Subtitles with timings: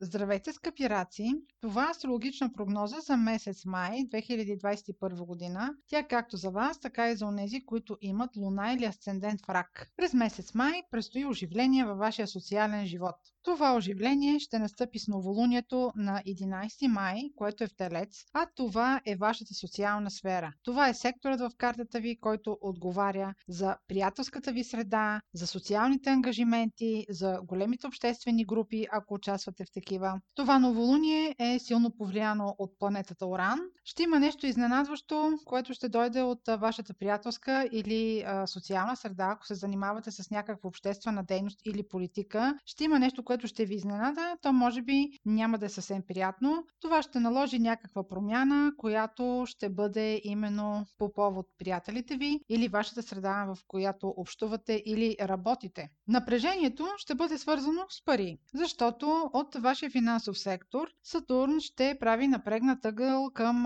[0.00, 1.34] Здравейте, скъпи раци!
[1.60, 5.74] Това е астрологична прогноза за месец май 2021 година.
[5.88, 9.92] Тя както за вас, така и за онези, които имат луна или асцендент в рак.
[9.96, 13.16] През месец май предстои оживление във вашия социален живот.
[13.42, 19.00] Това оживление ще настъпи с новолунието на 11 май, което е в Телец, а това
[19.06, 20.52] е вашата социална сфера.
[20.62, 27.06] Това е секторът в картата ви, който отговаря за приятелската ви среда, за социалните ангажименти,
[27.10, 29.87] за големите обществени групи, ако участвате в такива.
[30.34, 33.60] Това новолуние е силно повлияно от планетата Оран.
[33.84, 39.46] Ще има нещо изненадващо, което ще дойде от вашата приятелска или а, социална среда, ако
[39.46, 42.58] се занимавате с някаква обществена дейност или политика.
[42.66, 46.64] Ще има нещо, което ще ви изненада, то може би няма да е съвсем приятно.
[46.80, 53.02] Това ще наложи някаква промяна, която ще бъде именно по повод приятелите ви или вашата
[53.02, 55.88] среда, в която общувате или работите.
[56.08, 62.84] Напрежението ще бъде свързано с пари, защото от вашия финансов сектор Сатурн ще прави напрегнат
[62.84, 63.62] ъгъл към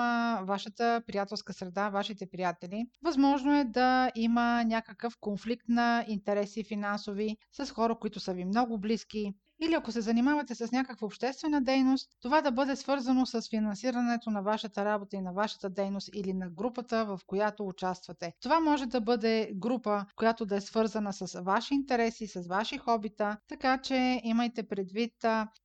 [0.47, 2.87] вашата приятелска среда, вашите приятели.
[3.03, 8.79] Възможно е да има някакъв конфликт на интереси финансови с хора, които са ви много
[8.79, 9.33] близки
[9.63, 14.43] или ако се занимавате с някаква обществена дейност, това да бъде свързано с финансирането на
[14.43, 18.33] вашата работа и на вашата дейност или на групата, в която участвате.
[18.41, 23.37] Това може да бъде група, която да е свързана с ваши интереси, с ваши хобита,
[23.49, 25.13] така че имайте предвид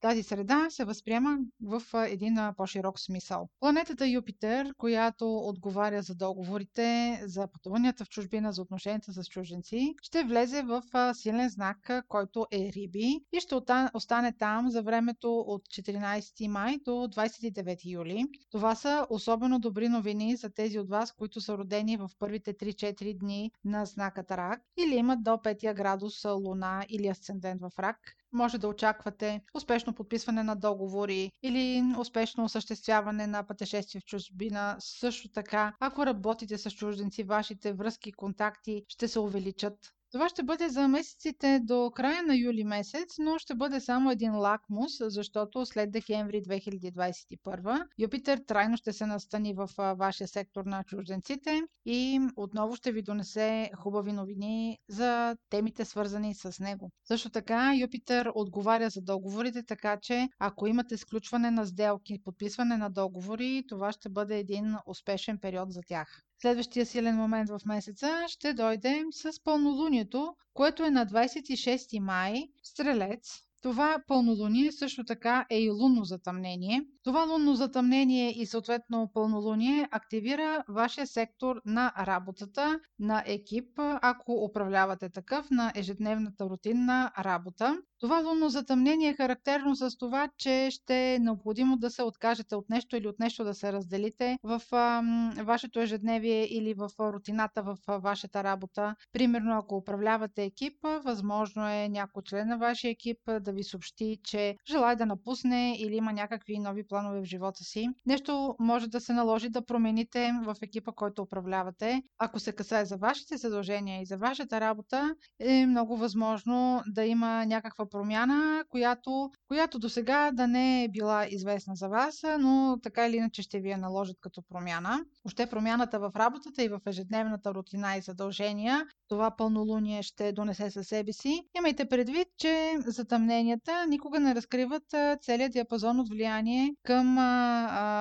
[0.02, 3.50] тази среда се възприема в един по-широк смисъл.
[3.59, 10.23] Планетата Юпитер, която отговаря за договорите, за пътуванията в чужбина, за отношенията с чужденци, ще
[10.23, 13.56] влезе в силен знак, който е Риби и ще
[13.94, 18.26] остане там за времето от 14 май до 29 юли.
[18.52, 23.18] Това са особено добри новини за тези от вас, които са родени в първите 3-4
[23.18, 27.98] дни на знака Рак или имат до 5 градус Луна или асцендент в Рак
[28.34, 34.76] може да очаквате успешно подписване на договори или успешно осъществяване на пътешествие в чужбина.
[34.80, 39.94] Също така, ако работите с чужденци, вашите връзки и контакти ще се увеличат.
[40.17, 44.36] Това ще бъде за месеците до края на юли месец, но ще бъде само един
[44.36, 51.61] лакмус, защото след декември 2021 Юпитер трайно ще се настани в вашия сектор на чужденците
[51.86, 56.92] и отново ще ви донесе хубави новини за темите свързани с него.
[57.04, 62.89] Също така Юпитер отговаря за договорите, така че ако имате сключване на сделки, подписване на
[62.89, 66.23] договори, това ще бъде един успешен период за тях.
[66.42, 73.47] Следващия силен момент в месеца ще дойде с пълнолунието, което е на 26 май, Стрелец,
[73.62, 76.82] това пълнолуние също така е и лунно затъмнение.
[77.04, 83.67] Това лунно затъмнение и съответно пълнолуние активира вашия сектор на работата, на екип,
[84.02, 87.78] ако управлявате такъв, на ежедневната рутинна работа.
[88.00, 92.70] Това лунно затъмнение е характерно с това, че ще е необходимо да се откажете от
[92.70, 95.02] нещо или от нещо да се разделите в а,
[95.44, 98.96] вашето ежедневие или в рутината в вашата работа.
[99.14, 100.73] Примерно, ако управлявате екип,
[101.04, 103.17] възможно е някой член на вашия екип
[103.48, 107.90] да ви съобщи, че желая да напусне или има някакви нови планове в живота си.
[108.06, 112.04] Нещо може да се наложи да промените в екипа, който управлявате.
[112.18, 117.46] Ако се касае за вашите задължения и за вашата работа, е много възможно да има
[117.46, 123.08] някаква промяна, която, която до сега да не е била известна за вас, но така
[123.08, 125.00] или иначе ще ви я наложат като промяна.
[125.26, 130.88] Още промяната в работата и в ежедневната рутина и задължения, това пълнолуние ще донесе със
[130.88, 131.42] себе си.
[131.57, 134.84] Имайте предвид, че затъмненията никога не разкриват
[135.22, 137.07] целият диапазон от влияние към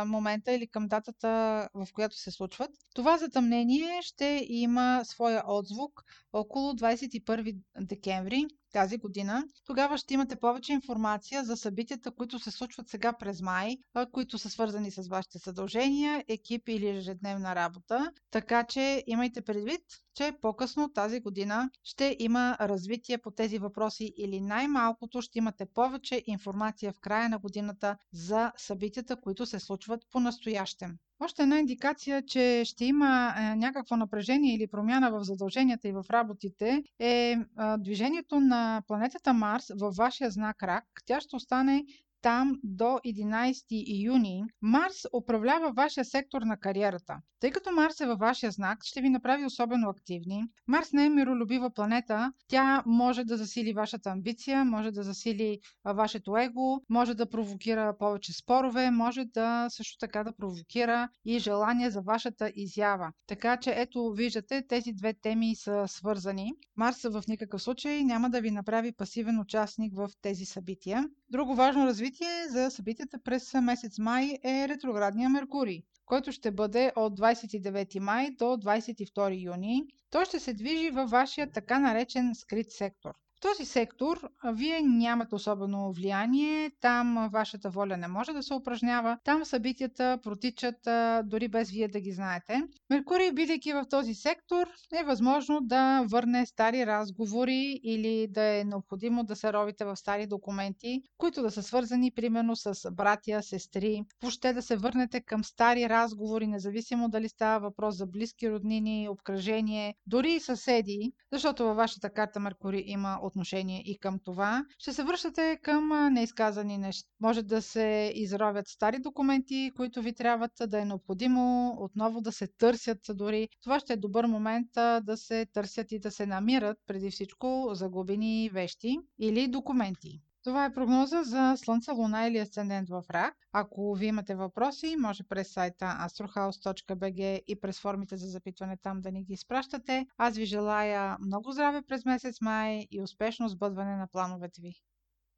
[0.08, 1.28] момента или към датата,
[1.74, 2.70] в която се случват.
[2.94, 6.02] Това затъмнение ще има своя отзвук
[6.32, 9.44] около 21 декември тази година.
[9.64, 13.76] Тогава ще имате повече информация за събитията, които се случват сега през май,
[14.12, 18.12] които са свързани с вашите задължения, екип или ежедневна работа.
[18.30, 19.80] Така че имайте предвид,
[20.14, 26.22] че по-късно тази година ще има развитие по тези въпроси или най-малкото ще имате повече
[26.26, 30.96] информация в края на годината за събитията, които се случват по-настоящем.
[31.20, 36.04] Още една индикация, че ще има е, някакво напрежение или промяна в задълженията и в
[36.10, 37.36] работите е, е
[37.78, 40.84] движението на планетата Марс във вашия знак Рак.
[41.06, 41.84] Тя ще остане
[42.26, 43.62] там до 11
[44.04, 47.20] юни, Марс управлява вашия сектор на кариерата.
[47.40, 50.44] Тъй като Марс е във вашия знак, ще ви направи особено активни.
[50.68, 52.32] Марс не е миролюбива планета.
[52.48, 58.32] Тя може да засили вашата амбиция, може да засили вашето его, може да провокира повече
[58.32, 63.12] спорове, може да също така да провокира и желание за вашата изява.
[63.26, 66.52] Така че ето виждате, тези две теми са свързани.
[66.76, 71.08] Марс в никакъв случай няма да ви направи пасивен участник в тези събития.
[71.30, 77.18] Друго важно развитие за събитията през месец май е ретроградния Меркурий, който ще бъде от
[77.20, 79.84] 29 май до 22 юни.
[80.10, 83.14] Той ще се движи във вашия така наречен скрит сектор.
[83.36, 89.18] В този сектор вие нямате особено влияние, там вашата воля не може да се упражнява,
[89.24, 90.76] там събитията протичат
[91.24, 92.62] дори без вие да ги знаете.
[92.90, 94.66] Меркурий, бидейки в този сектор,
[95.00, 100.26] е възможно да върне стари разговори или да е необходимо да се ровите в стари
[100.26, 105.88] документи, които да са свързани примерно с братя, сестри, въобще да се върнете към стари
[105.88, 112.10] разговори, независимо дали става въпрос за близки роднини, обкръжение, дори и съседи, защото във вашата
[112.10, 114.64] карта Меркурий има отношение и към това.
[114.78, 117.08] Ще се връщате към неизказани неща.
[117.20, 122.46] Може да се изровят стари документи, които ви трябват да е необходимо отново да се
[122.48, 123.48] търсят дори.
[123.62, 124.68] Това ще е добър момент
[125.02, 130.20] да се търсят и да се намират преди всичко загубени вещи или документи.
[130.46, 133.34] Това е прогноза за Слънце, Луна или Асцендент в Рак.
[133.52, 139.10] Ако ви имате въпроси, може през сайта astrohouse.bg и през формите за запитване там да
[139.10, 140.06] ни ги изпращате.
[140.18, 144.74] Аз ви желая много здраве през месец май и успешно сбъдване на плановете ви.